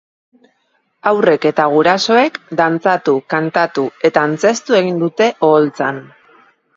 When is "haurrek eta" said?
1.09-1.65